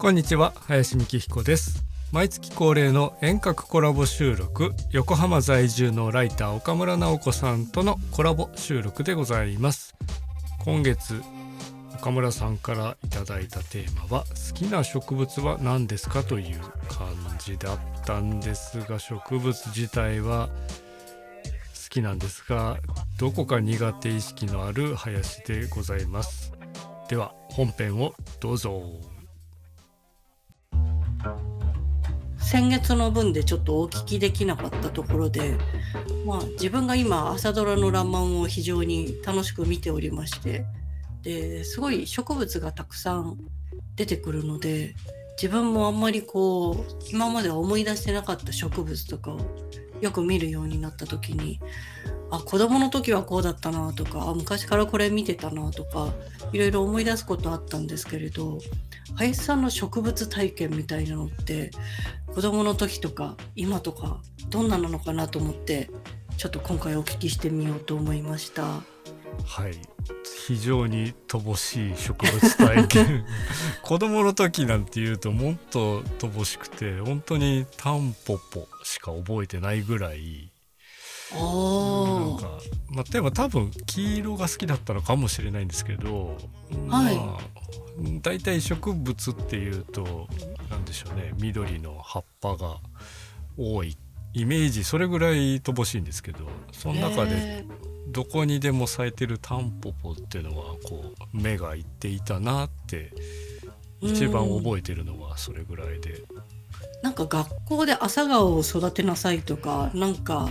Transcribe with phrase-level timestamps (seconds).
[0.00, 1.84] こんにちは林美希彦です。
[2.10, 9.94] 毎月恒例の遠隔コラボ収録横浜在住のライター岡村直子さんとのコラボ収録でございます。
[10.64, 11.22] 今月
[11.96, 22.78] 岡村さんからいただいたテーマは好きな植物は何ですかという感じだったんですが植物自体は好きなんですが
[23.18, 26.54] どこか苦手意識のある林でございます。
[27.10, 29.09] では本編をどうぞ。
[32.38, 35.56] 先月の分でちょっとお聞きできなかったところで、
[36.26, 40.64] まあ、自分が今朝ドラの「らんまん」を非常に楽しく見ておりまして
[41.22, 43.38] ですごい植物がたくさん
[43.94, 44.96] 出てくるので
[45.40, 49.40] 自分もあんまりこう今までは思い出してなかった植物とかを
[50.00, 51.60] よく見るようになった時に
[52.30, 56.12] あ子供の時はこうだったなとかあ昔からこれ見てたなとか
[56.52, 58.58] いろいろ思い出すことあったんですけれど
[59.16, 61.70] 林さんの植物体験みたいなのって
[62.34, 65.90] 子供の時とか今とかどんななのかなと思って
[66.36, 68.62] ちょっと今回お聞きしてみようと思いました。
[69.44, 69.78] はい。
[70.46, 73.24] 非常に乏しい植物体験。
[73.82, 80.49] 子供の時なんていうともっと乏しくて本当にタンポポしか覚えてないぐらい
[81.32, 82.48] なんか、
[82.90, 86.36] まあ、例えば多分黄色が好きだったのかもしれないんですけど、
[86.88, 87.16] はい。
[87.16, 87.40] まあ、
[88.22, 90.28] 大体植物っていうと
[90.70, 92.78] 何でしょうね緑の葉っぱが
[93.56, 93.96] 多い。
[94.32, 97.64] イメージそれぐらい乏しいんですけどその中でへ
[98.10, 103.12] どこにでも咲いてるタンポポっていうのはこう目がいっていたなって
[104.00, 106.14] 一番覚えてるのはそれぐらいで。
[106.14, 106.24] ー
[107.02, 110.48] なんか学校で朝顔を育てなさいとかなんか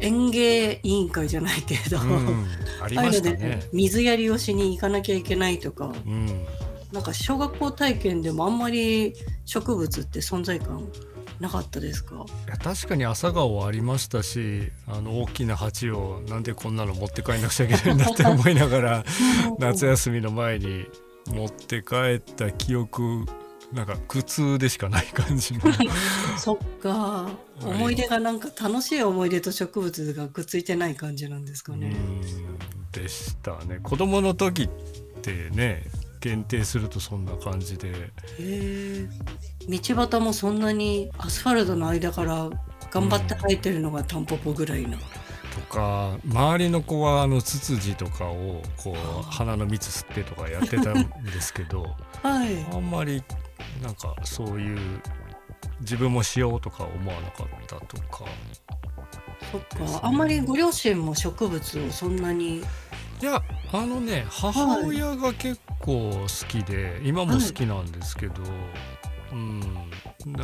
[0.00, 2.46] 園芸委員会じゃないけれど、うん、
[2.82, 3.62] ありましたね。
[3.72, 5.92] 水やりをしに行かなきゃいけないとか。
[6.06, 6.26] うん、
[6.92, 10.86] なんか小学校体験でもあんまり植物って存在感
[11.40, 12.26] なかったですか？
[12.46, 19.04] いや確かに朝顔はありましたしあの大きな鉢をなんでこんなの持って帰んなくちゃいけないんだって思いながら
[19.58, 20.86] 夏休みの前に
[21.28, 23.24] 持って帰った記憶
[23.72, 25.60] なんか苦痛でしかない感じの
[26.36, 27.30] そっか
[27.62, 31.88] い思い出がなんか楽しい思い出と植物がくっついてない感じなんですかね。
[31.88, 31.90] う
[32.66, 34.68] んでしたね子供の時っ
[35.22, 35.84] てね
[36.20, 38.10] 限定するとそんな感じで
[39.68, 42.50] 道端もそんなにアスファルトの間から
[42.90, 44.98] 頑張って生えてるのがタンポポぐらいな。
[44.98, 52.64] とか周りの子はあのツツジとかをこう鼻の蜜吸ってとかやってたんですけど はい。
[52.72, 53.22] あんまり
[53.82, 55.00] なんかそういう
[55.80, 58.24] 自分もしようとか思わなかったとか。
[59.50, 60.00] そっか。
[60.06, 62.58] あんまりご両親も植物をそんなに。
[62.58, 68.42] いやあのね母親が結構好きで、今も好きなんですけど、
[69.32, 69.60] うん。
[70.26, 70.42] で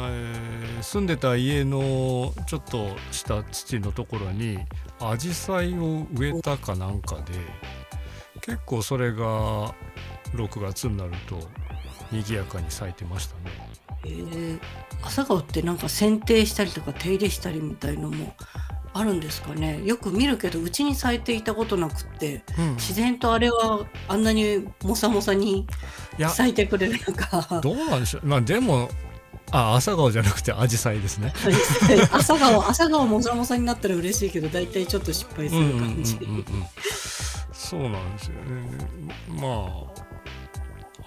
[0.81, 4.59] 住んでた家のちょっとした土のところに
[5.01, 7.33] アジサイを植えたかなんかで
[8.41, 9.75] 結構それが
[10.33, 11.41] 6月になると
[12.13, 13.77] 賑やかに咲いてましたね。
[14.05, 14.61] えー、
[15.03, 18.35] 朝顔ってなんか剪定したりとか手入れしたりみたいのも
[18.93, 25.67] あるんですかねよく見るけどうちに咲いていたことなくってうん自然とあれはあんなにもさもさに
[26.29, 28.89] 咲いてくれるのかどうなんでしょうまあでも
[29.53, 31.33] あ朝顔じゃなくてアジサイですね。
[32.11, 36.19] 朝顔朝顔もさもさになったら嬉しいけど大体ちょっと失敗する感じ。
[37.53, 38.89] そうなんですよね。
[39.29, 39.69] ま
[40.01, 40.06] あ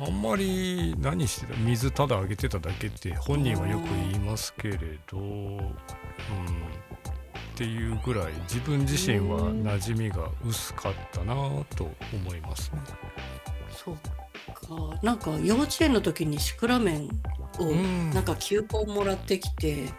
[0.02, 4.78] あんまり何してた水ただあげてただけって本人はよく言いますけれ
[5.12, 5.62] ど、うん、っ
[7.56, 11.34] ていうぐらい自分自身は馴染みが薄かったな
[11.76, 12.80] と思いますね。
[13.72, 15.00] そうか。
[15.04, 17.10] なんか幼稚園の時にシクラメン
[17.60, 18.12] をうん。
[18.12, 19.90] なんか球根もらってきて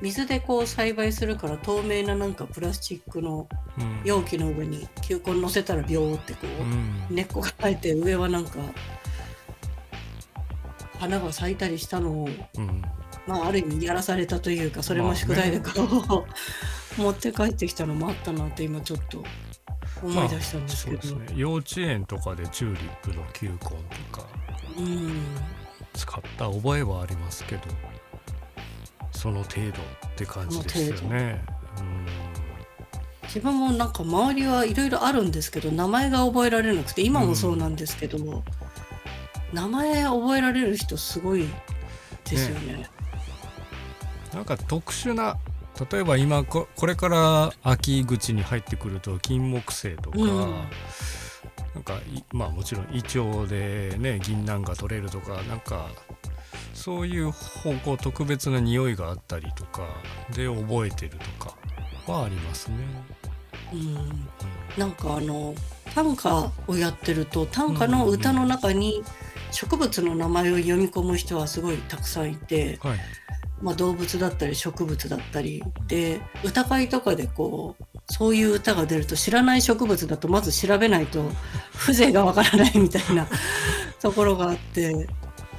[0.00, 3.48] 水でこう栽培するから透明ななんかプラスチックの
[3.78, 4.02] うん。
[4.04, 7.06] 容器の上に球根乗せたらビョーってこう、うん。
[7.10, 8.58] 根っこが生えて上はなんか
[10.98, 12.82] 花が咲いたりしたのをうん。
[13.26, 15.70] まあある意味やらされたというかそれも宿題でこ
[16.98, 19.24] う、 持って帰ってきたのもあったなって今ちょっと
[20.02, 21.38] 思い出したんですけど、そうですね。
[21.40, 23.68] 幼稚園とかでチューリップの球根と
[24.12, 24.26] か
[24.78, 25.24] うん。
[25.96, 27.62] 使った覚えはありますけど
[29.12, 29.72] その程度っ
[30.14, 31.42] て感じですよね。
[33.22, 38.44] 自分もなんか周りはいろいろあるんですけど名前が覚えられなくて今もそうなんですけど、
[39.52, 41.48] 名前覚えられる人すごい
[42.28, 42.88] ですよね。
[44.34, 45.36] なんか特殊な
[45.90, 50.54] 例えば今ここれから秋口に入ってくると金木犀とか、うん
[51.74, 55.90] なんかいまあもちろんイチョウでね銀杏が取れるとかなんか
[56.72, 59.82] そういう方向特別な匂いがあったりとか
[60.34, 61.54] で覚えてるとか
[62.10, 62.76] はありますね。
[63.74, 64.28] うんうん
[64.78, 65.54] なんかあの
[65.94, 69.02] 短歌をやってると短歌の歌の中に
[69.50, 72.98] 植物の名前を読み込む人はすごいたくさんいて、はい。
[73.62, 81.30] まあ、動物だったり植物だったりで歌会とかでこうそういう歌が出ると知らない植物だとまず調べないと
[81.74, 83.26] 風情がわからないみたいな
[84.00, 85.08] ところがあって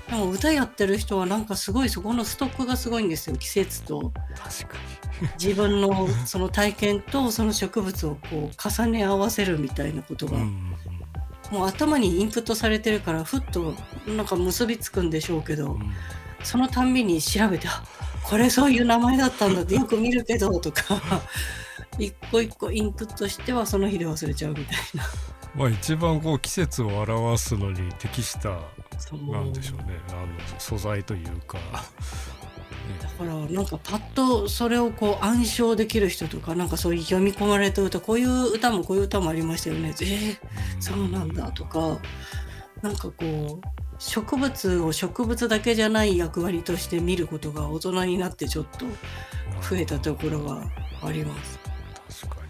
[0.10, 4.13] でも歌やってる人はなんかすごいそこのストックがすごいんですよ季節と。
[5.42, 10.31] 自分のその体験とその植物をこう重ね合わせるみたいなことに。
[10.31, 10.78] が、うんうん
[11.51, 13.73] もう頭にインプットされてるからふっと
[14.07, 15.94] なんか結びつくんでしょうけど、うん
[16.44, 17.83] そのたんびに調べてあ
[18.23, 21.01] これそういう名前だったんだってよく見るけどとか
[21.99, 25.03] 一個一個インプットしてはその日で忘れちゃうみたいな。
[25.55, 28.59] まあ一番こう季節を表すのに適した
[29.31, 31.57] なんでしょうねあの素材というか。
[33.01, 40.38] だからなんかパッとそれをこう暗唱できる人とかなんかそういう読み込まれた歌こういう歌もこういう歌もありましたよねえー、
[40.79, 41.99] そうなんだとか
[42.81, 43.67] なんかこう
[43.99, 48.85] 植物を植物だけじゃない役割として見ることが大人になってちょっと
[49.69, 50.63] 増えたところが
[51.03, 51.59] あります。
[52.25, 52.41] 確か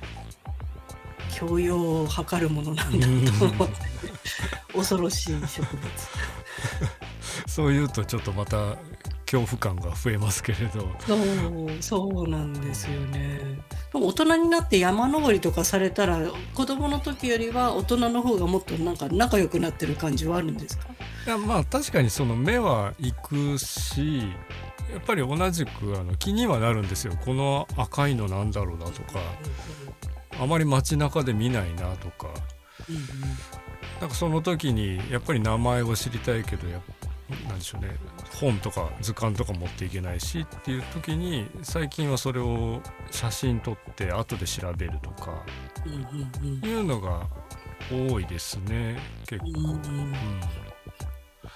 [1.33, 3.73] 教養を図るものなんだと思って
[4.73, 5.47] 恐ろしい植物。
[6.67, 6.87] に
[7.47, 8.75] そういうとちょっとまた
[9.29, 10.89] 恐怖感が増えますけれど。
[11.05, 11.19] そう
[11.81, 13.59] そうなんですよね。
[13.93, 16.19] 大人になって山登りとかされたら
[16.53, 20.87] 子供の時よりは大人の方がもっとなんか仲良くなってる感じはあるんですか？
[21.25, 24.19] いやまあ確かにその目は行くし
[24.91, 27.13] やっぱり同じくあの気にはなるんですよ。
[27.25, 29.19] この赤いのなんだろうなとか。
[30.39, 32.27] あまり街中で見ないなとか。
[32.89, 33.03] うんうん
[33.99, 36.81] なんかその時にやっぱり名前を知りたいけどやっ
[37.45, 37.95] なんでしょうね
[38.39, 45.43] 本とか図鑑とか持っていけないしっていう時に最近はそれを写真撮って後で調べるとか
[46.63, 47.27] いうのが
[47.91, 48.97] 多いですね
[49.27, 49.49] 結構。
[49.49, 50.13] うん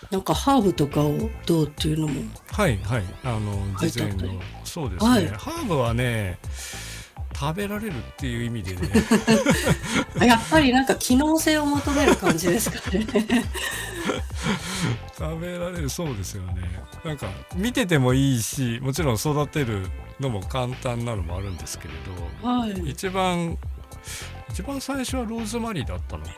[0.09, 2.21] なんかハーブとかをどうっていうのも
[2.51, 3.03] はいはい。
[3.23, 4.41] あの事前の。
[4.65, 5.27] そうですね、はい。
[5.27, 6.37] ハーブはね
[7.41, 8.89] 食べられるっていう意味でね
[10.19, 13.03] あ やっぱりなんか機能性を求める感じですかね。
[15.17, 16.61] 食べられるそうですよね
[17.03, 19.88] なんか見ててもいいしもちろん育てる
[20.19, 21.93] のも簡単なのもあるんですけれ
[22.43, 22.91] どはい。
[22.91, 23.57] 一番
[24.51, 26.35] 一番最初はローズマリーだったのかな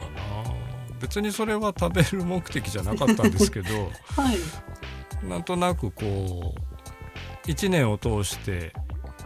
[1.02, 4.38] 別にそれは食べる目的じゃなかったんですけど はい。
[5.28, 6.56] なんとなくこ
[7.46, 8.74] う1年を通して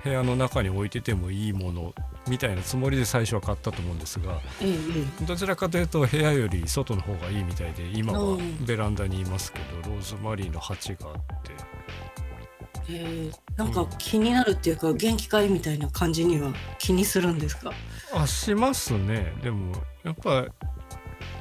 [0.08, 1.94] 部屋の中に置いててもいいもの
[2.28, 4.74] みたいなつもりで最初は買ったと思うんですがええ
[5.22, 8.66] えどちらかというと部屋より外の方がいいみたいで今はうん。
[8.66, 11.52] ベランダにいますけどローズマリーの鉢があって。
[12.90, 13.30] ええ。
[13.30, 17.72] えなんか気になるっていうか元気かいみたいな感じには気にするんですか？
[18.14, 19.34] あしますね。
[19.44, 19.74] でも
[20.04, 20.46] やっぱ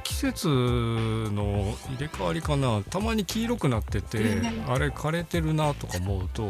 [0.03, 2.81] 季節の入れ替わりかな。
[2.89, 6.49] たまに黄色くなっててうんあれ枯れてるなとか思うと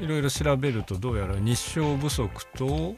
[0.00, 2.94] いろいろ調べるとどうやら日照不足と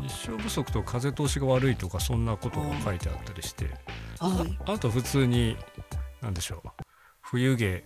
[0.00, 3.66] 日照不足と風通しが悪いとかそんなことが書いてあったりして
[4.18, 4.58] はい。
[4.66, 5.56] あと普通に
[6.20, 6.68] 何でしょう
[7.20, 7.84] 冬毛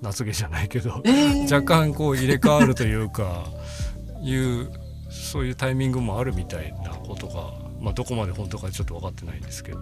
[0.00, 3.44] 夏毛じゃないけどええ若干こう入れ替わるというか
[4.22, 4.70] いう
[5.10, 9.80] そういうタイミングもあるみたいなことが、まあ、どこまで本当かちょっと分かってないんですけど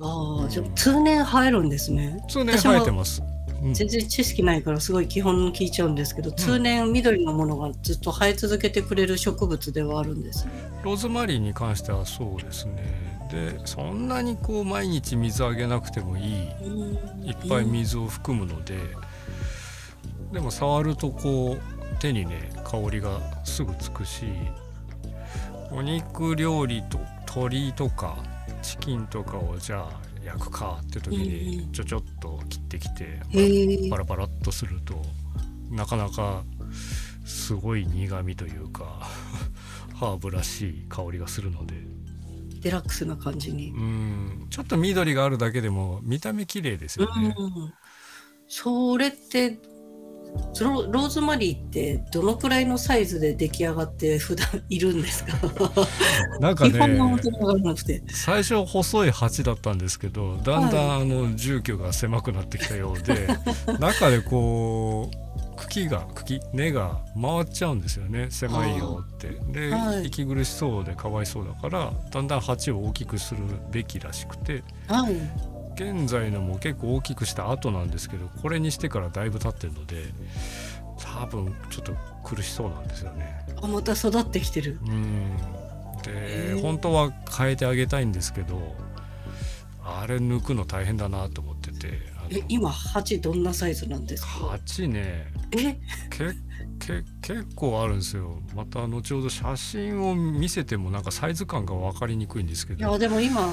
[0.00, 2.24] ああ、じゃあ通年生えるんですね。
[2.28, 3.22] 通年生えてます。
[3.62, 3.74] うん。
[3.74, 10.46] 全然知識ないからすごい基本聞いちゃうんですけど、通年緑のものがずっと生え続けてくれる植物ではあるんです。
[10.46, 10.52] ね。
[10.82, 13.04] ローズマリーに関してはそうですね。
[13.30, 16.24] でそんなにこう毎日水あげなくてもいい。
[17.24, 18.78] いっぱい水を含むので、
[20.32, 24.26] でも触るとこう手にね香りがすぐつくし
[25.70, 28.16] お肉料理と鶏とか
[28.62, 31.72] チキンとかをじゃあ焼くかって時うんうにん。
[31.72, 35.00] ちょちょっと切ってきて、へえパラパラっとすると
[35.70, 36.44] なかなか
[37.24, 39.08] すごい苦味というか
[39.94, 41.74] ハーブらしい香りがするので。
[42.60, 43.72] デラックスな感じに。
[43.72, 43.78] う。
[43.78, 44.46] ん。
[44.48, 47.34] ちょっと緑があるだけでも見た目綺麗ですよね。
[47.36, 47.74] うん、
[48.48, 49.58] それって
[50.60, 55.32] ロローズマリーってどのくらいのサイズで出来上がって普段いるんですか？
[56.40, 56.78] なんかね。
[58.12, 63.28] 最初細い鉢だったんですけどだんだんあの住居が狭くなってきたようで
[63.80, 65.16] 中でこう
[65.56, 69.28] 茎が茎根が回っちゃうんですよね狭いよって。
[69.52, 73.40] で、はい息苦しそうでかわいそうだからだんだん鉢を大きくする
[73.72, 75.14] べきらしくてはい。
[75.74, 80.04] 現在のも結構大きくした後なんですけどこれにしてからだいぶ経ってるので
[81.20, 83.44] 多分ちょっと苦しそうなんですよね。
[83.60, 84.78] あまた育ってきてる。
[84.86, 85.36] うん。
[86.02, 88.74] で、本当は変えてあげたいんですけど
[89.82, 91.98] あれ抜くの大変だなと思ってて
[92.30, 94.28] え今鉢どんなサイズなんですか？
[94.50, 95.76] 鉢ねえ？
[96.10, 96.32] け
[96.78, 98.38] け結構あるんですよ。
[98.54, 103.48] また後ほど写真を見せてもなんかサイズ感が分かりにくいんですけいどやでも今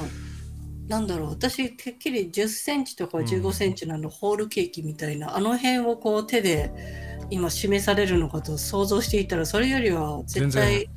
[0.87, 3.25] なんだろう私てっきり1 0センチとかうん。
[3.25, 6.71] 1 5センチのあのホールケーキみたいな、あの辺をこう手で
[7.29, 10.89] 今示されるのかと想像していたらそれよりは絶対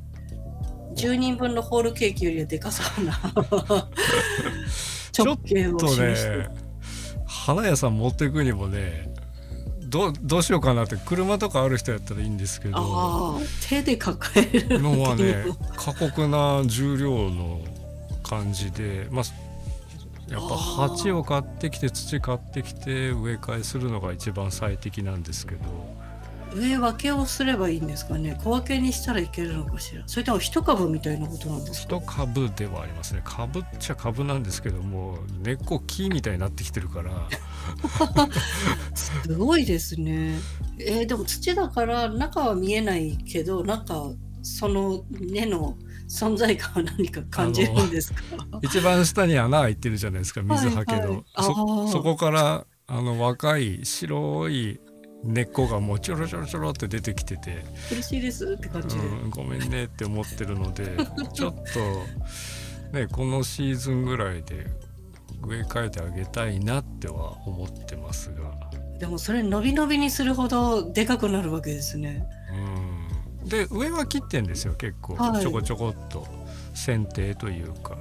[0.94, 3.12] 10人分のホールケーキよりはでかそうな
[5.16, 6.48] 直径をと示して。
[7.26, 9.12] 花屋さん持っていくにもね
[9.82, 12.76] どうどうしようかなって車とかある人やったらいいんですけど。
[12.76, 15.44] ああ手で抱えるのはね
[15.76, 17.60] 過酷な重量の
[18.22, 19.24] 感じでまあ
[20.28, 25.60] やっぱ鉢を買ってきて土買ってきて植え替えするのが一番最適なんですけど。
[26.56, 28.38] 植え分けをすればいいんですかね。
[28.44, 30.04] 小分けにしたらいけるのかしら。
[30.06, 31.96] それとも一株みたいなことなんですか？
[31.96, 33.22] 一株ではありますね。
[33.24, 37.10] 株っちゃ株なんですけども根っこ木みたいになってきてるから。
[38.94, 40.38] すごいですね。
[40.78, 44.10] えーでも土だから中は見えないけどなんか
[44.42, 45.76] その根の
[46.14, 48.20] 存在感は何か感じるんですか？
[48.62, 54.78] 一番下に穴開いてるじゃないですか水はけの、はいはいそそこからあの若い白い
[55.24, 59.02] 根っこがもうちょろちょろちょろって出てきてて、苦しいですって感じで。
[59.06, 60.84] うん、ごめんねって思ってるので
[61.32, 61.54] ちょっ
[62.92, 64.66] とねこのシーズンぐらいで
[65.46, 68.52] 植え替えてあげたいなっては思ってますが。
[69.00, 72.24] でもそれ伸び伸びにするほどでかくなるわけですね。
[72.52, 72.93] うん
[73.44, 75.42] で上は切ってんですよ結構、はい。
[75.42, 76.26] ちょこちょこっと。
[76.74, 77.96] 剪定というか。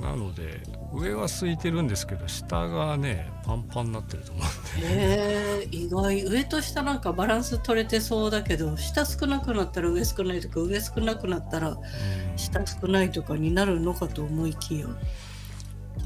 [0.00, 0.62] なので
[0.94, 4.86] 上は空いてるんですけど下がねパンパンになってると思うんで。
[4.86, 6.24] へえ意外。
[6.24, 11.78] 上と下なんかバランス取れてそうだけど下少なくなったら上少ないとか上少なくなったらうん。
[12.36, 14.86] 下少ないとかになるのかと思いきや。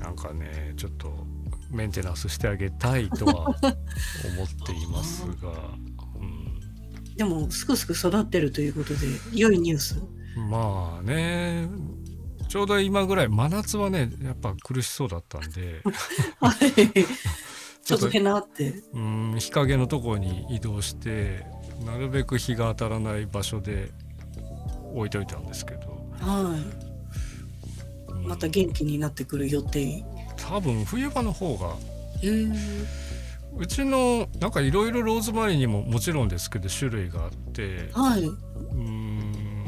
[0.00, 1.12] なんかねちょっと
[1.70, 3.56] メンテナンスしてあげたいとは思っ
[4.66, 5.93] ていますが、うん、
[7.16, 9.96] でもすくすく育ってるということで良いニュース。
[10.36, 11.68] まあね
[12.48, 15.80] ちょうど今ぐらい真夏はねやっぱ苦しそうだったんで
[16.40, 17.04] はい。
[17.84, 18.82] ちょっとへなって。
[18.92, 21.46] うん日陰のところに移動して
[21.84, 23.90] なるべく日が当たらない場所で
[24.94, 25.80] 置いといたんですけど、
[26.20, 26.60] はい。
[26.60, 26.94] うん
[28.24, 30.02] また元気になってくる予定。
[30.36, 31.76] 多分冬場の方が。
[33.56, 38.24] うちのなんかいろいろローズマリーにももちろんですけど種類があってはい。
[38.24, 39.64] うん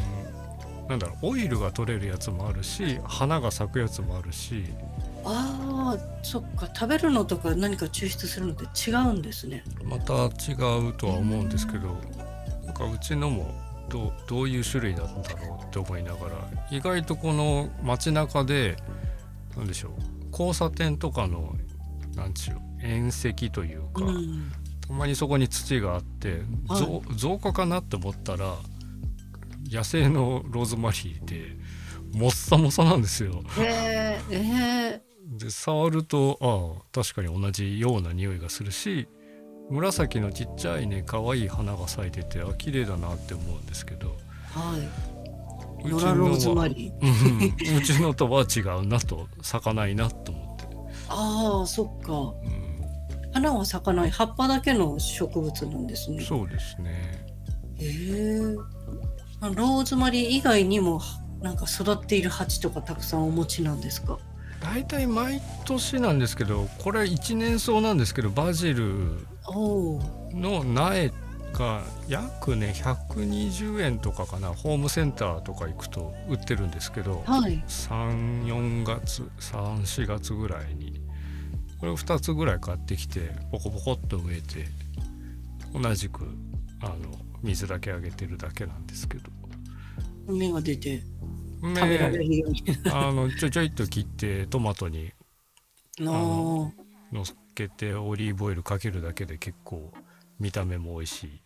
[0.88, 4.64] なんだろうオイルが取れるやつもあるし花が咲くやつもあるし
[5.24, 6.68] ああ、そっか。
[6.72, 9.64] 食べるのとか何か抽出するのって違うんですね。
[9.82, 10.52] また違
[10.88, 11.88] うとは思うんですけど
[12.64, 13.52] なんかうちのも
[13.88, 16.36] どうどういう種類なんだろうって思いながら
[16.70, 18.76] 意外とこの街中で
[19.56, 19.92] なんでしょう
[20.30, 21.56] 交差点とかの
[22.16, 24.50] なんちゅう縁石というか、うん。
[24.86, 28.56] たまにそこに土があって、はいぞ増加かなって思ったら
[29.70, 31.56] 野生のローズマリーで
[32.12, 33.42] もっさもさなんですよ。
[33.58, 34.20] へえ。
[34.30, 35.02] ええ。
[35.38, 39.08] で触るとああ確かに同じような匂いがするし
[39.70, 44.16] 紫のちっちゃいね可愛い花が咲いててあ綺麗だなって思うんですけど
[44.50, 45.88] はい。
[45.88, 46.98] うノラローズマリー。
[47.00, 50.45] ー、うん、うちのとは違うなと咲かないなと思
[51.08, 52.12] ああ、そっか。
[52.12, 52.34] う
[53.32, 56.24] 花は咲かない葉っぱだけの植物なんですん、ね。
[56.24, 57.24] そうですね
[57.78, 58.40] へえ。
[59.54, 61.02] ローズマリー以外にも
[61.42, 64.18] なんか育っている鉢とかたくさんお持ちなんですか？
[64.62, 69.26] 大体毎年なんですけどこれ一年草なんですけどバジル。
[70.32, 71.12] の苗
[71.52, 77.62] が約ね120円とかかなホームセンターとか行くと売ってるんですけどはい。
[77.68, 80.85] 34月34月ぐらいに
[81.78, 84.66] これを2つぐらい買ってきてポコポコっと植えて
[85.74, 86.24] 同じく
[86.80, 86.94] あの
[87.42, 89.30] 水だけあげてるだけなんですけど
[90.32, 91.02] 芽が出てね
[91.62, 92.62] 食べられるように。
[92.92, 95.12] あのちょいちょいっと切ってトマトに
[95.98, 96.14] なあ。
[96.14, 96.72] の
[97.22, 99.92] っけてオリーブオイルかけるだけで結構
[100.38, 101.40] 見た目も美味しい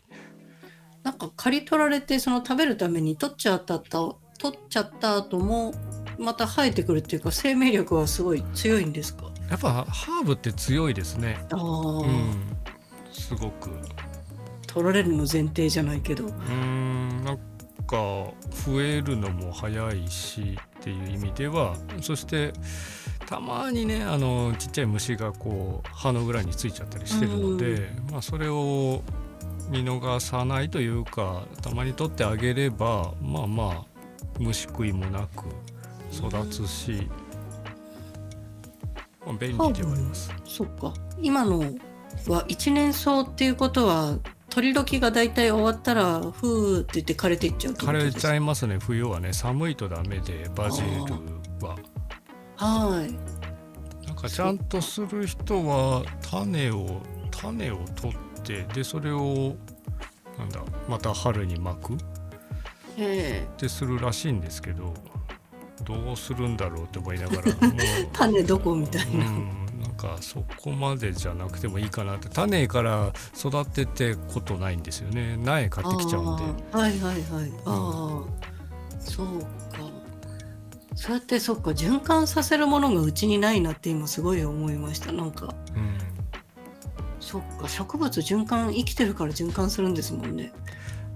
[1.02, 5.72] なんか刈り取られてその食べるために取っちゃったと取っちゃった後も
[6.18, 9.30] また生えてくるっていうか生命力はすごい強いんですか？
[9.50, 11.38] やっぱハーブって強いですね。
[11.52, 12.56] ああ、うん。
[13.12, 13.70] すごく。
[14.66, 16.26] 取られるの前提じゃないけど。
[16.26, 17.24] うーん。
[17.24, 17.38] なん
[17.90, 17.96] か
[18.64, 22.52] 増えるのも早いしっていう意味ではそして
[23.26, 29.02] たまにねあのちっちゃい虫がこう葉の裏についちゃったりしてるので、まあ、それを
[29.68, 33.84] 見逃さないというかたまに取ってあげればまあまあ
[34.38, 35.46] 虫食いもなく
[36.12, 37.19] 育つし、まあ、
[39.38, 40.32] 便利ではあります。
[40.44, 40.92] そっか。
[41.20, 41.60] 今の
[42.28, 44.18] は一年草っていうことは
[44.48, 48.78] 取り時が大体終わったらふーって言って枯れていっちゃう枯れちゃいますね。
[48.78, 50.88] 冬はね寒いとダメでバジル
[51.66, 51.76] は。
[52.56, 54.06] はい。
[54.06, 59.54] なんかちゃんとする人は種を種を取ってでそれを
[60.36, 61.94] なんだまた春に巻く。
[61.94, 61.96] っ
[62.98, 63.48] ええ。
[63.56, 64.92] てするらしいんですけど
[65.84, 67.42] どうするんだろうって思いながら。
[68.12, 69.48] 種どこみたいな、うん。
[69.80, 72.28] なんかそこまでじゃなくてもいいかなって。
[72.28, 75.36] 種から育ててことないんですよね。
[75.38, 76.42] 苗買ってきちゃうんで。
[76.72, 77.52] はいはいはい。
[77.64, 80.00] ああ、そうか。
[80.94, 81.70] そうやってそっか。
[81.70, 85.12] 循環させるものがうちにないなって今すごい思いました。
[85.12, 85.54] なんか。
[85.74, 85.98] うん。
[87.20, 87.68] そっか。
[87.68, 90.52] 植物循環生きてるから循環するんですもんね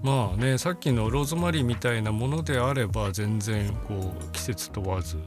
[0.05, 5.17] まあねさっきのローズマリーみたいなものであれば全然こう季節問わず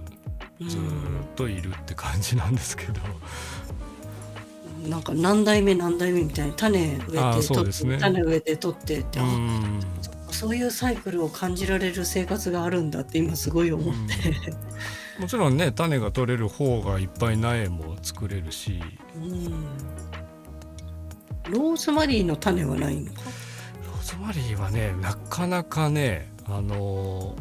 [0.61, 7.99] ずーっといるって感じなんですけど、うんなんか何代目何代目みたいに種植えて取って、そうですね。
[7.99, 9.19] 種植えて取ってって、
[10.31, 18.81] そういうサイクルを感じられる生活があるんだって今すごい思って、もちろんね種が取れる方がいっぱい苗も作れるし。
[19.17, 19.67] うん。
[21.51, 23.23] ローズマリーの種はないのか
[24.09, 27.35] ローズマリーはねなかなかねあの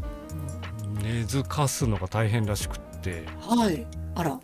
[1.02, 3.24] 根付かすのが大変らしくって。
[3.40, 3.86] はい。
[4.16, 4.40] あら。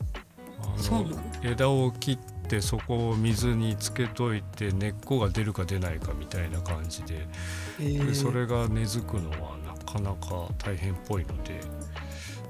[0.78, 7.28] そうな枝を切ってそこを水につけといて根っこが出るか出ないかみたいな感じで。
[7.80, 8.06] へー。
[8.08, 11.60] でそれが根付くのはなかなか大変っぽいので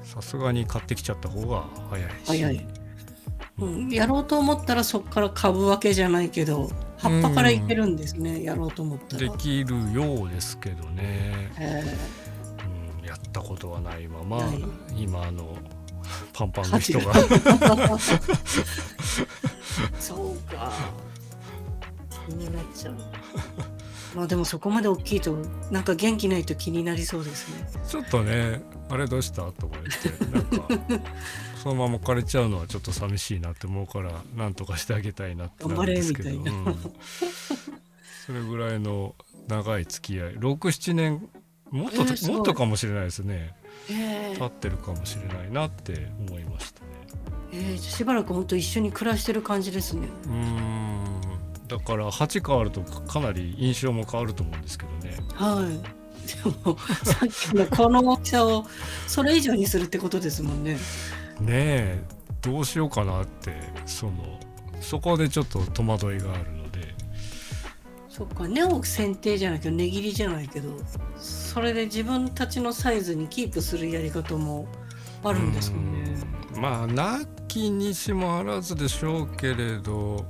[0.04, 2.16] さすがに買ってきちゃった方が早いし。
[2.26, 2.68] 早い。
[3.60, 6.72] うん、やろうと思ったらそこから株分けじゃないけど
[7.04, 9.30] 葉っぱからいけるんですね、やろうと思ったら。
[9.30, 11.84] できるようですけどね、へ
[13.02, 14.42] うん、やったことはないまま
[14.96, 15.58] 今あの
[16.32, 17.14] パンパンの人が。
[17.14, 17.98] ー
[20.00, 20.72] そうか。
[22.28, 22.96] 気になっちゃう。
[24.16, 25.36] まあでもそこまで大きいと
[25.72, 27.68] なんか元気ないと気になりそうですね。
[27.88, 29.42] ちょっとねあれどうした？
[29.52, 29.86] とか言っ
[30.20, 30.68] てなんか
[31.64, 36.44] そのまま枯れちゃうのはちょっと寂しいなって思うからなんとかしてあげたいなってなるんですけど、うん。
[38.26, 39.16] それぐらいの
[39.48, 40.38] 長い付き合い。
[40.40, 41.30] 67年
[41.72, 43.56] もっと、えーもっとかもしれないですね。
[43.90, 46.88] へ経ってるかもしれないなって思いましたね。
[47.54, 50.10] えー、しばらく本当一緒に暮らしてる感じですね。
[50.26, 51.22] うーん。
[51.70, 55.18] だから鉢変わるとかなり印象も変わると思うんですけどね。
[55.34, 56.04] はい。
[56.28, 58.66] でもさっきのこの大きさを
[59.08, 60.78] それ以上にするってことですもんね
[61.40, 62.04] ねえ
[62.42, 63.54] どうしようかなって
[63.86, 64.40] その
[64.82, 66.94] そこでちょっと戸惑いがあるので。
[68.10, 70.70] そっか根を剪定じゃないけど根切りじゃないけど
[71.18, 74.68] それで自分たちのサイズにキープするやり方も
[75.24, 76.22] あるんですもんね。
[76.56, 76.62] うん。
[76.62, 80.26] まあなきにしもあらずでしょうけれど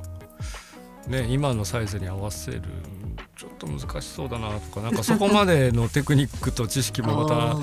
[1.08, 2.62] ね今のサイズに合わせる
[3.36, 7.60] ちょっと難しそうだなとかなんかそこまでのテクニックと知識もま あた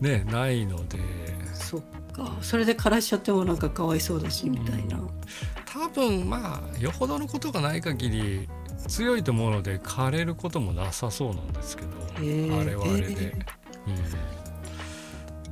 [0.00, 0.98] ねないので。
[0.98, 5.00] ーそっかそれで枯らしちゃってもなんかかわいそうだしみたいな。
[5.66, 8.48] 多分まあよほどのことがない限り
[8.88, 12.60] 強いと思うので枯れることもなさそうなんですけど、へー。
[12.60, 13.32] あれはあれで、へ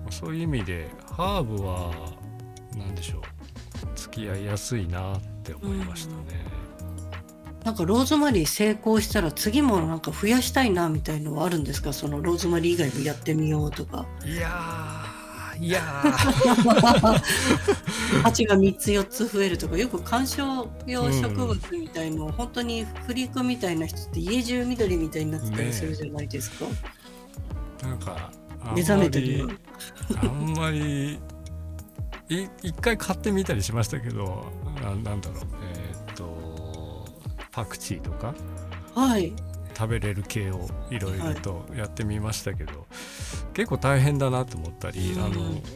[0.06, 1.90] うん、そういう意味でハーブは
[2.76, 3.20] 何でしょう。
[3.96, 6.44] 付き合いやすいなって思いましたね。
[7.64, 11.92] なんかローズマリー成功したら次もなんか増やしたいなみたいのはあるんですか？
[11.92, 14.06] そのローズマリー以外もやってみようとか。
[14.24, 15.09] いやー
[15.60, 17.20] いやー。
[18.22, 26.66] 鉢が3つ4つ増えるとかよく観賞用植物みたいのを本当にフリークみたいな人って家中緑みたいになってたりするじゃないですか、
[27.82, 28.32] なんか
[28.74, 29.48] 目覚めてるよ
[30.22, 31.20] あんまり
[32.28, 35.42] い一回買ってみたりしましたけどななんだろう。
[35.74, 37.06] えーっと
[37.52, 38.34] パクチーとか？
[38.94, 39.32] はい。
[39.76, 42.86] 食べれる系をいろいろとやってみましたけど、
[43.54, 45.22] 結構大変だなと思ったり、うん。
[45.24, 45.34] あの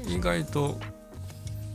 [0.08, 0.78] 意外と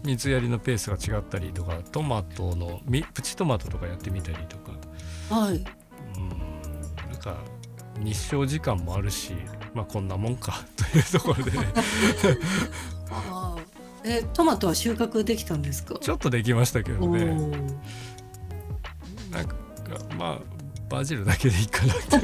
[0.04, 4.72] 水やりのペースが違ったりとかトマトのみプチトマトとかやってみたりとか。
[5.36, 5.56] はい。
[5.56, 5.64] うん。
[7.12, 7.36] なんか
[8.00, 9.34] 日照時間もあるし
[9.74, 11.58] まあこんなもんか というところでね。
[13.12, 13.62] あー。
[14.06, 15.96] えトマトは収穫できたんですか？
[16.00, 17.76] ちょっとできましたけどおねー。
[19.32, 19.56] なんか
[20.18, 20.59] まあ
[20.90, 22.20] バジルだけでいいかなって、 あ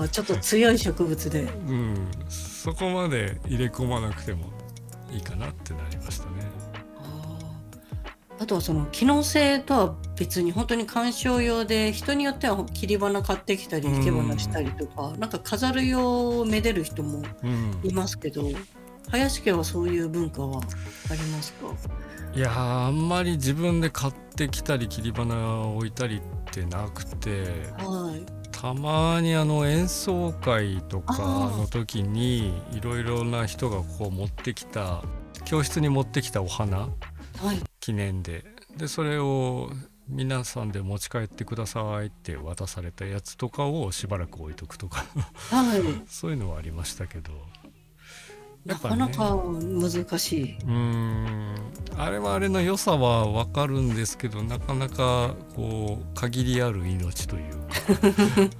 [0.00, 1.42] ーちょっと強い植物で。
[1.42, 4.46] うん、そこまで入れ込まなくても
[5.12, 6.30] いいかなってなりましたね。
[6.98, 7.38] あ
[8.40, 17.80] あとはその機能性とは別に本当に鑑賞用で人によっては切り花買ってきたりうん生け花したりとか、なんか飾る用をめでる人もうん。
[17.84, 18.42] いますけど
[19.10, 20.60] 林家はそういう文化は
[21.10, 21.66] ありますか？
[22.34, 26.20] いやーあんまり自分で買ってきたり切り花を置いたりっ
[26.52, 27.44] てなくて
[27.78, 28.24] はい。
[28.52, 31.22] たまにあの演奏会とか
[31.56, 35.02] の時にいろいろな人がこう持ってきた
[35.44, 36.88] 教室に持ってきたお花は
[37.54, 37.60] い。
[37.80, 38.44] 記念で。
[38.76, 39.70] でそれを
[40.08, 45.04] 皆さんで持ち帰ってくださいって渡されたやつとかをしばらく置いとくとか。
[45.50, 45.80] はい。
[46.08, 47.32] そういうのはありましたけど
[48.68, 50.56] やなっぱねかなか難しい。
[50.58, 51.54] うーん
[51.96, 58.54] あれはあれの良さはわかるんですけどなかなかこう限りある命というか、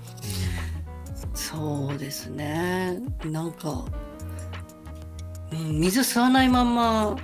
[1.35, 2.99] そうですね。
[3.25, 3.85] なんか、
[5.53, 7.19] うん、水吸わないまんまうんうん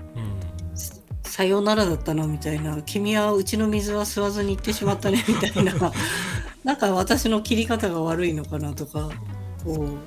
[1.34, 5.72] さようならだったなみたいな君はうちの水は吸わずに行ってしまったねみたいな
[6.62, 9.10] なんか私の切り方が悪いのかなとか
[9.64, 9.98] こう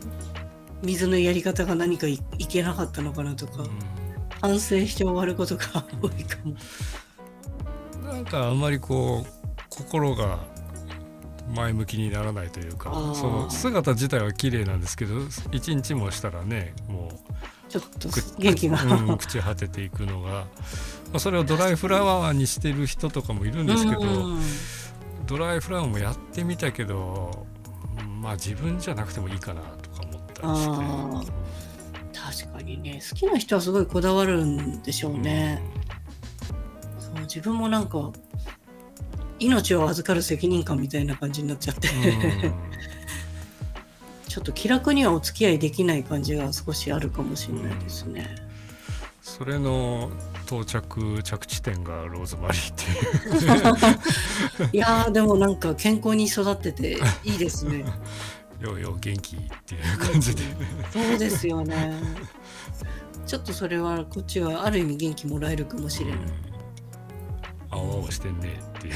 [0.84, 3.64] 水のやり方が何かいいけなかったのかなとか
[4.42, 5.64] 反省して終わることが
[6.02, 6.52] 多いかも。
[6.52, 6.58] うん
[8.08, 10.40] なんかあんまりこう心が
[11.54, 15.14] 前向きにならないというかその姿自体は綺麗なんですけど
[15.52, 17.12] 一日もしたらねも
[17.70, 18.82] ちょっとう元気が。
[18.82, 20.48] うん、朽ち果てていくのが、ま
[21.16, 24.06] あ、それをドライフラワーにしてる人とかもいるんですけど、う
[24.38, 24.42] ん
[25.26, 27.46] ドライフラワーもやってみたけど
[28.22, 29.62] まあ自分じゃなくてもいいかな
[30.40, 31.24] っ
[32.14, 35.62] た確かにね好きな人はすごいこだわるんでしょうね。
[37.00, 38.12] そう自分もなんか
[39.40, 42.54] 命を預かる責任感みたいな感じになっちゃって、うん
[44.28, 48.36] ちょっと気楽にはお付き合いできない感じが少しあるかもしれないですね。
[49.24, 50.12] それの
[50.46, 57.84] 到着着地点がローズマリーっていう いやーでもなんか健康に育ってていいですね。
[58.60, 60.42] ようよう元気っていう感じで、
[60.92, 61.94] そうですよね。
[63.26, 66.20] ちょっとそれはこっちはある意味元気もらえるかもしれない。
[67.70, 68.94] 青々してんねっていう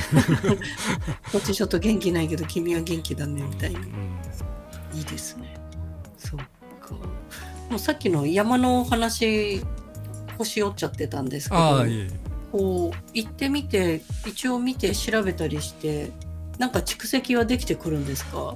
[1.32, 3.80] こっちちょっと元気ないけど君は元気だねみたいな。
[3.80, 3.88] うん
[4.94, 5.56] いいですね。
[6.18, 6.40] そっ
[6.82, 6.96] か。
[7.70, 9.62] もうさっきの山のお話
[10.38, 11.86] 腰折っちゃってたんですけど、
[12.52, 16.12] こう行ってみて一応見て調べたりして
[16.58, 18.56] なんか蓄積はできてくるんですか？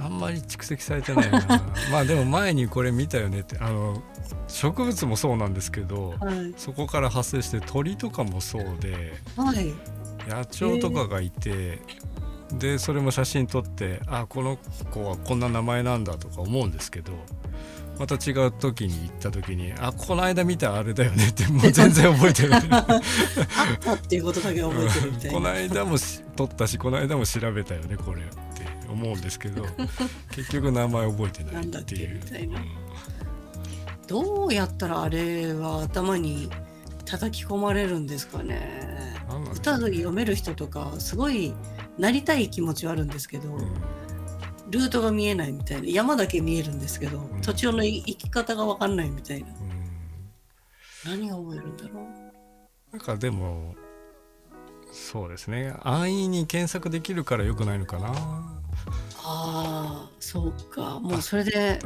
[0.00, 1.40] あんまり蓄積されてないな。
[1.90, 3.58] まあでも前にこれ見たよねって。
[3.58, 4.02] あの
[4.46, 6.54] 植物もそうなんですけどはい。
[6.56, 9.72] そこから発生して鳥とかもそうではい。
[10.28, 11.80] 野鳥とかがいて、
[12.52, 14.58] でそれも写真撮ってあこの
[14.90, 17.12] 子はこんな名前なんだとか思うんですけど
[17.98, 22.62] また違う時に行った時にあこの間見たあれだよねってもう全然覚えてない。
[22.70, 28.32] あったっていうことだけ覚えてるみたいこのな間もし撮ったしこの間も調べたよねこれって
[28.88, 29.66] 思うんですけど
[30.34, 32.20] 結局名前覚えてないっていう。
[34.06, 36.48] どうやったらあれは頭に
[37.04, 39.14] 叩き込まれるんですかね。
[39.54, 39.96] 歌うね。
[39.96, 41.52] 読める人とかすごい
[41.98, 43.74] なりたい気持ちはあるんですけど、うん
[44.70, 45.88] ルートが見えないみたいな。
[45.88, 47.40] 山だけ見えるんですけど、ん。
[47.42, 49.48] 途中の行き方が分かんないみたいな。
[49.48, 51.20] うん。
[51.20, 52.00] 何が覚えるんだろ
[52.92, 52.96] う？
[52.96, 53.74] なんかでも
[54.92, 55.74] そうですね。
[55.82, 58.12] 安易に検索できるから良くないのかな、あ
[59.22, 60.98] あそうか。
[61.00, 61.78] もうそれで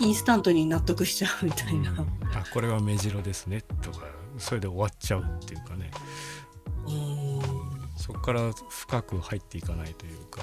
[0.00, 0.06] うん。
[0.06, 1.98] インスタントに納得しちゃうみたいな、うん。
[1.98, 2.06] あ
[2.54, 4.06] これは目白ですねとか
[4.38, 5.90] それで終わっちゃうっていうかね。
[6.86, 7.40] うん、
[7.98, 10.40] そこから深く入っていかないというか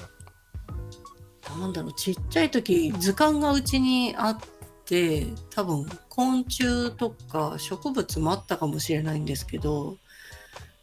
[1.56, 4.38] なんだろうちっちゃい時図鑑がうちにあっ
[4.84, 9.96] て多分昆虫とか植物もあったかもしれないんですけど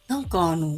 [0.08, 0.74] なんかあの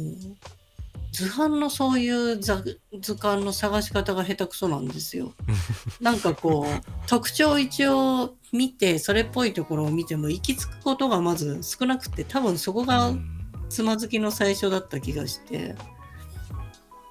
[1.11, 5.33] 図版のそういう図図鑑の探し方が下手くそなんですよ。
[5.99, 15.75] なんかこう特徴を一応見てそれっぽいところを見ても行き着くことがまず少なくて多分そこがうんつまずきの最初だった気がして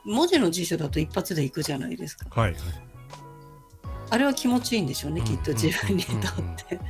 [0.09, 2.27] 文字の辞書だと一発で行くじゃないですか。
[2.31, 2.61] はいはい
[4.11, 6.81] あれは気持ちいいんでしょうね、うんきっと自分にとうんうんって。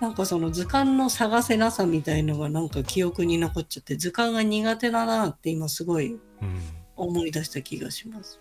[0.00, 6.60] なんかその図鑑の探せなさみたいのがなんか記憶に残っちゃって図鑑が苦手だなって今すごいうん
[6.96, 8.40] 思い出した気がします。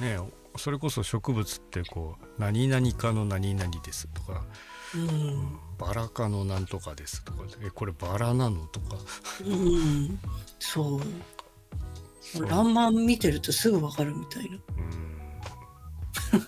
[0.00, 0.18] ね
[0.56, 4.44] それこそ植物ってこう何々かの何々ですとか
[4.94, 8.96] うん、バラ科のなんとかですとかえこれバラなのとか
[9.44, 10.18] うん、
[10.58, 11.00] そう。
[12.34, 14.58] そうランマン見てるとすぐわかるみたいな。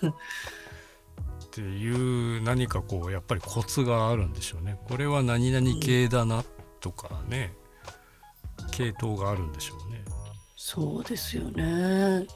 [0.03, 4.77] うんっていう何かこうやっぱりコツがあるんでしょうね。
[4.87, 6.45] これは何々系だなっ
[6.79, 7.53] とかね
[8.71, 10.03] 系統があるんでしょうね。
[10.55, 12.27] そうですよね。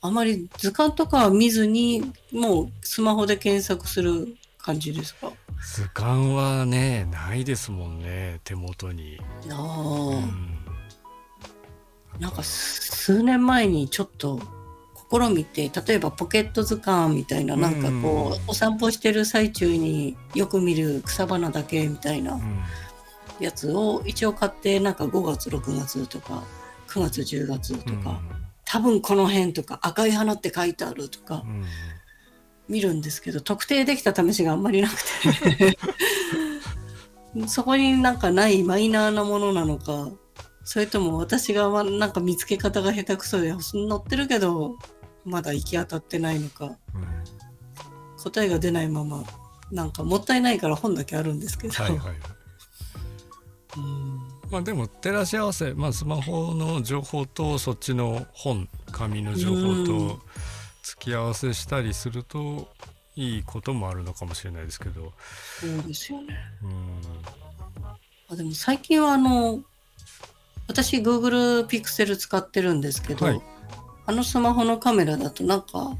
[0.00, 5.32] あまり図鑑とかは見ずにもうスマホで検索する感じですか？
[5.74, 9.20] 図鑑はねないですもんね手元に。
[9.48, 10.61] ああ、うん
[12.22, 14.40] なんか数年前にちょっと
[15.10, 22.62] 試みて例えばポケット図鑑みたいななんかこう、お散歩してる最中によく見る草花だけみたいなうん。
[23.40, 26.44] やつを一応買ってなんか5月6月とか
[26.86, 28.20] 9月10月とか、
[28.64, 31.64] 多分この辺とか赤い花って書いてあるとかうん。
[32.68, 34.94] 見るんですけど特定できた試しがあんまりなく
[35.58, 35.78] て。
[37.48, 40.10] そこになんかないマイナーなものなのか
[40.64, 43.60] それとも私がまなんか見つけ方が下手くそで載
[43.94, 44.76] ってるけど
[45.24, 46.76] まだ行き当たってないのかうん
[48.22, 49.24] 答えが出ないまま
[49.72, 52.14] なんかもったいないから本だけあるんですけど、はいはい。
[53.78, 54.18] うん。
[54.50, 59.86] まあでも照らし合わせ、まあ、スマホの情報とそっちの本紙の情報うん。
[59.86, 60.20] と
[60.82, 62.68] 付き合わせしたりすると
[63.16, 65.12] いいこともあるのかもしれないですけど、
[65.60, 66.36] そうですよね。
[66.62, 67.00] うん、
[68.28, 69.62] あでも最近はあの
[70.72, 73.40] 私 Google Pixel 使ってるんですけど、はい
[74.04, 75.96] あのスマホのカメラだとなんか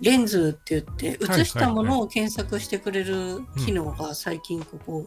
[0.00, 5.04] レンズって言ってはい映したものを検索してくれる機能が最近ここ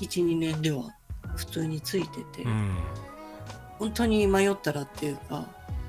[0.00, 0.90] 12年では
[1.36, 2.76] 普通についてて、うん
[3.76, 5.46] 本当に迷ったらっていうか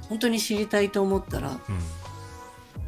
[0.09, 1.59] 本当に知りたいと思ったらうん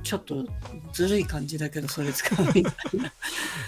[0.04, 0.45] ちょっと
[0.93, 3.08] ずるい感じだけどそれ使うみたいな。
[3.08, 3.12] い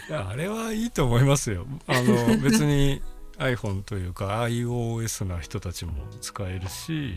[0.09, 1.65] やあれはいいと思いますよ。
[1.87, 3.01] あの別に
[3.39, 7.15] iPhone というか iOS な人たちも使えるし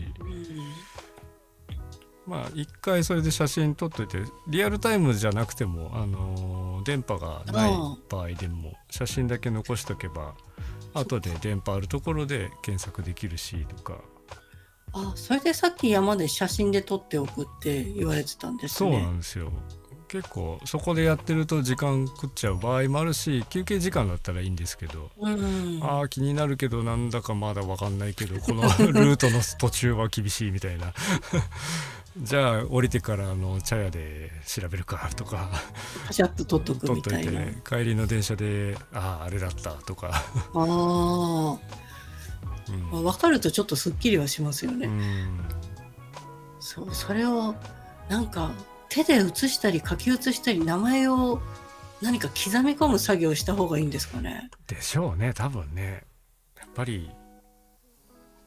[2.25, 7.71] まあ一回それで写真撮っといてリアルタイムじゃなくても、あの電波がない
[8.09, 10.35] 場合でも写真だけ残しとけば
[10.93, 13.97] 後で電波あるところで検索できるしとか
[14.93, 19.01] あそれでさっき山で写真で撮っておくって言われてたんですそうね。
[19.01, 19.51] なんですよ。
[20.13, 30.93] 結構そこでやってると時間食っちゃう場合もあるし休憩時間だったらいいんですけどうん、あー気になるけどなんだかまだ分かんないけどこのルートの途中は厳しいみたいな。
[32.15, 35.49] じゃあ降りてからあの茶屋で調べるかとか。
[36.05, 37.41] パシャッと撮っとく取っといみたいな。
[37.41, 40.19] て帰りの電車であああれだったとか、あ
[40.53, 41.57] あ、うん。
[42.91, 44.85] まあ、分かるとちょっとすっきりはしますよね。
[44.85, 45.39] うん。
[46.59, 47.55] そうそれを
[48.09, 48.51] なんか
[48.93, 51.41] 手で写したり書き写したり名前を
[52.01, 54.51] 何か刻み込む作業をした方がいいんですかね？
[54.67, 56.03] でしょうね多分ね。
[56.59, 57.09] やっぱり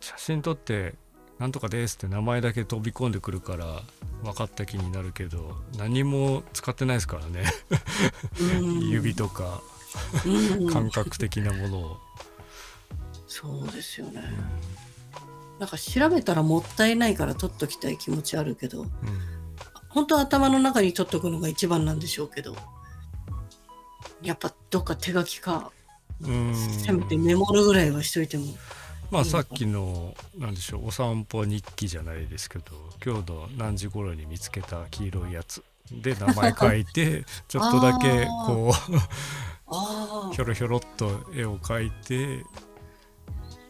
[0.01, 0.95] 写真撮って
[1.41, 3.83] 「なんとかです」って名前だけ飛び込んでくるから
[4.23, 7.45] 分かった気になるけど何も使ってないですからね。
[8.41, 8.81] うん。
[8.89, 9.61] 指とか
[10.25, 10.71] うん。
[10.73, 11.97] 感覚的なものを。
[13.27, 14.23] そうですよね。
[15.59, 18.83] なんか調べたらもったいないから取っときたい気持ちあるけど。
[18.83, 19.36] うん
[19.97, 22.55] 本当は頭の中に取っとくのが一番なんでしょうけど
[24.23, 25.73] やっぱどっか手書きか
[26.21, 28.45] うんせめてメモるぐらいはしといても。
[29.11, 32.65] まあさっきのなんでしょうお散歩日記じゃないですけど
[33.03, 38.75] 今日の何時頃に見つけた黄色いやつで名前書いて ちょっとだけこ
[39.69, 42.45] あうひょろひょろっと絵を描いて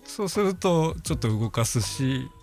[0.04, 2.35] そうするとちょっと動かすしあ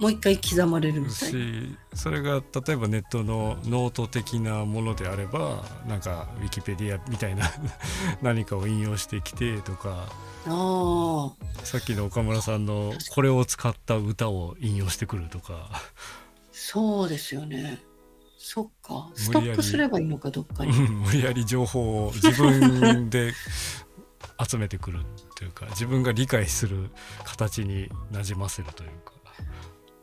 [0.00, 1.38] もう一回刻まれるみたいな。
[1.38, 2.34] しそれが
[2.66, 7.50] 例えばネットのノート的なものであればなんかウィキペディアみたいな
[8.22, 10.06] 何かを引用してきてとか
[10.46, 15.68] ああさっきの岡村さんのこれを使った歌を引用してくるとか
[16.52, 17.78] そうですよね。
[18.38, 20.70] そっかストックすればいいのかどっかに。
[20.70, 23.32] うん無理やり情報を自分で
[24.48, 25.00] 集めてくる
[25.36, 26.90] というか自分が理解する
[27.24, 29.17] 形になじませるというか。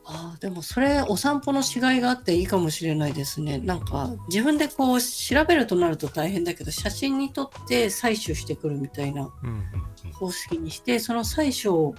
[0.08, 3.58] ああでもそれお散歩のしがいがあっていいかもしれないですね。
[3.58, 9.52] なんか自分でこう調べるとなると大変だけど写真に撮って採取してくるみたいなうんう
[10.08, 11.94] ん方式にしてその採取を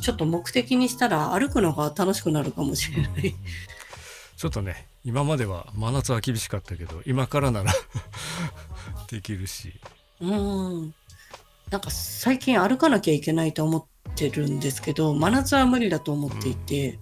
[0.00, 3.34] ちょっと目的にしたら歩くのが楽しくなるかもしれなうんい。
[4.36, 7.72] ちょっとね今までは真夏は厳しかったけど今からなら
[9.10, 9.72] できるし。
[10.20, 10.94] うん。
[11.70, 16.98] なんか最近歩かなきゃいけないと思ってるんですけど真夏は無理だと思っていて、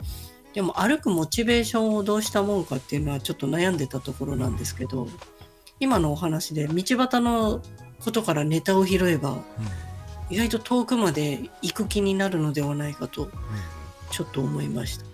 [0.54, 5.08] でも歩くモチベーションをどうしたもんかっていうのはちょっと悩んでたところなんですけど
[5.80, 7.62] 今のお話で道端の
[8.00, 9.38] ことからネタを拾えばうん
[10.30, 13.30] 意外と遠くまで行く気になるのではないかとうん
[14.10, 15.04] ちょっと思いました。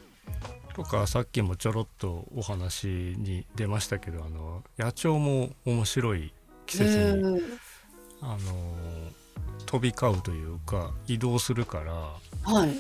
[0.74, 6.33] とかさっきもちょろっとお話に出ましたけどあの野鳥も面白い
[6.66, 7.42] 季節に、うん
[8.20, 8.38] あの
[9.66, 11.92] 飛び交うというか移動するから
[12.53, 12.70] はい。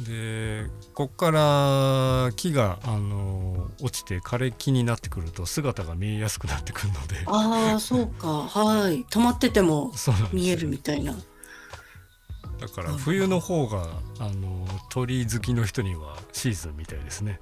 [0.00, 7.16] でこっから木があの落ちて枯れ木になってくると姿が見えやすくなってくるので。
[7.26, 8.28] ああ、そうか。
[8.28, 9.04] はい。
[9.04, 9.92] 止まってても
[10.32, 11.14] 見えるみたいな。
[12.60, 13.86] だから冬の方が
[14.18, 17.40] あの鳥好きの人にはシーズンみたいですね。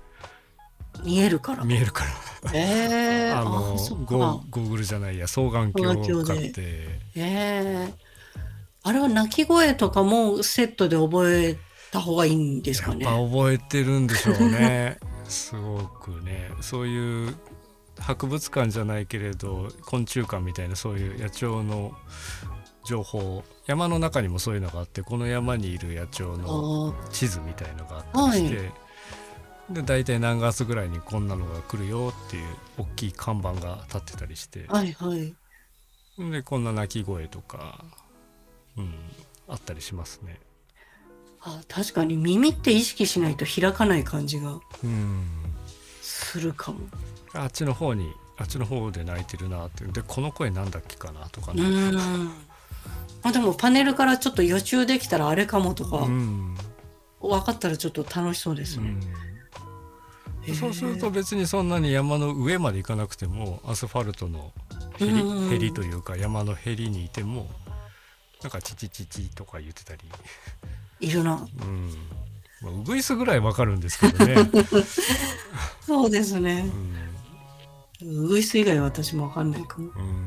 [1.02, 1.64] 見えるから。
[1.64, 2.52] 見えるから。
[2.52, 6.52] ええ あのあそっゴーグルじゃないや双眼鏡をって。
[6.56, 7.94] ええ
[8.86, 11.56] あれは鳴き声とかもセットで覚え
[11.94, 13.06] た方がいいんですかね。
[13.06, 17.36] 覚えてるんでしょうね すごくねそういう
[17.98, 21.96] 博物館じゃないけれど昆虫館みたいなそういう野鳥の
[22.84, 28.72] 情報山の中にもそういうのがあってこの山にいる野鳥のあ地図みたいのがあったりして、は
[29.70, 32.44] で大体何月ぐらいにこんなのが来るよっていう
[32.78, 35.34] 大きい看板が立ってたりしてあ、はいはい。
[36.18, 37.84] でこんな鳴き声とか、
[38.76, 38.92] うん、
[39.48, 40.40] あったりしますね。
[41.46, 45.24] あ確かに耳って意識しないと開かない感じがうん
[46.00, 46.80] するかも。
[47.34, 51.62] あっちの方にあっちの方で泣いてるなってでこの声なんだっけかなとかね。
[53.22, 56.56] まあでもパネルからちょっと予習できたらあれかもとかうん。
[57.20, 58.96] 分かったらちょっと楽しそうですね。
[60.54, 64.52] そうすると別にそんなに山の上まで行かなくてもアスファルトの
[64.98, 65.52] へりうん。
[65.52, 67.48] へりというか山のへりにいても
[68.42, 70.02] なんかチチチチとか言ってたり、
[71.04, 71.46] いるな。
[71.62, 71.90] うん
[72.62, 74.36] まあ、ウグイスぐらいわかるんですけどね、
[75.86, 76.70] そうですね
[78.02, 78.04] う。
[78.06, 79.90] んウグイス以外は私も分かんないかも。
[79.96, 80.26] うん、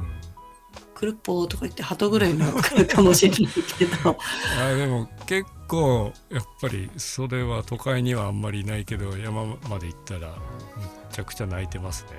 [0.96, 2.46] クルッポーとか言って鳩ぐらいの
[2.88, 4.18] かもしれないけど。
[4.60, 10.36] あでも結構やっぱりそれは都会にはあんまりいないけど山まで行ったらめ
[11.12, 12.10] ちゃくちゃ泣いてますね。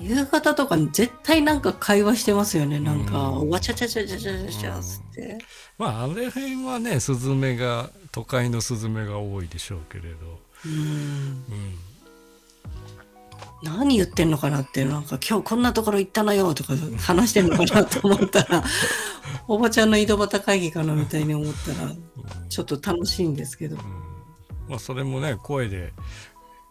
[0.00, 2.80] 夕方とかに絶対なんか会話してますよね。
[2.80, 5.38] なんか、うんわちゃちゃちゃちゃちゃちゃつって。
[5.78, 10.72] まああれ辺はねスズメが都会のスズメが多いでしょうけれど、うん。
[10.72, 11.78] うん、
[13.62, 18.64] 何言ってんのかなって、なんか今日こんなところ行ったのよとか話してんのかなと思ったら、
[19.48, 21.92] おばちゃんの井戸端会議かなみたいに思ったら、
[22.48, 23.76] ちょっと楽しいんですけど。
[23.76, 24.14] うん
[24.68, 25.92] まあそれもね声で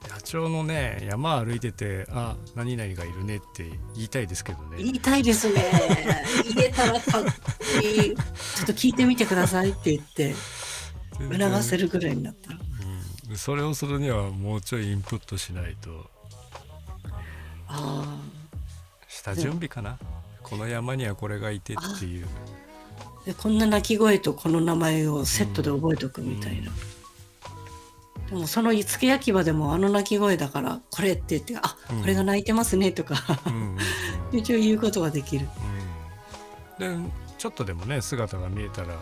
[0.09, 3.63] 野鳥のね山歩いてて「あ何々がいるね」って
[3.95, 4.77] 言いたいですけどね。
[4.77, 5.63] 言いたいですね。
[6.55, 7.31] 言えたらかっこ
[7.81, 8.15] いい。
[8.15, 10.35] ちょっと聞いてみてくださいって言って、
[11.19, 12.57] 促せるぐらいになったら。
[12.57, 12.63] うん
[13.29, 16.09] でそれをするにはもうちょいインプットしないと
[17.67, 18.21] あ
[19.07, 19.97] 下準備かな、
[20.41, 22.27] この山にはこれがいてっていう。
[22.27, 23.25] あ。
[23.25, 26.63] で、こんな鳴き声とこの名前をセットで覚えておくみたいな。
[26.63, 26.71] で
[28.33, 33.15] もその付け焼き場でもあの鳴き声だからこれって言って、あ、うんこれが鳴いてますねとか、
[34.31, 35.47] 一応言うことができる。
[36.79, 38.97] うんでちょっとでもね姿が見えたら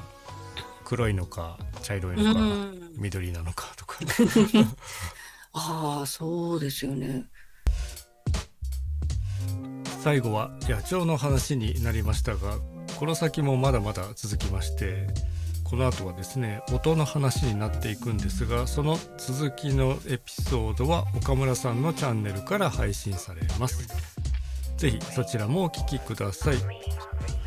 [0.83, 2.91] 黒いのか茶色いうのか、ん。
[2.95, 3.99] 緑なのかとか
[5.53, 7.25] ああ、そうですよね。
[10.03, 12.57] 最後は野鳥の話になりましたが
[12.97, 15.07] この先もまだまだ続きまして
[15.71, 23.87] この後はですね音の話になっていくんですがその続きのエピソードは岡村さんのチャンネルから配信されます。
[24.75, 26.57] ぜひそちらもお聞きください。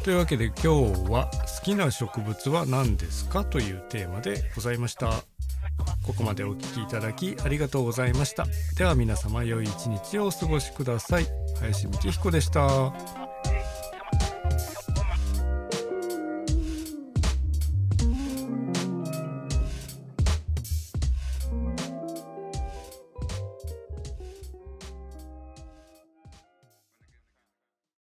[0.02, 5.10] というわけで今日は好きな植物は何ですかというテーマでございました。
[6.06, 8.46] ここまでお聞きいただきありがとうございました。
[8.78, 11.26] では皆様良い一日をお過ごしください。
[11.60, 13.23] 林幹彦でした。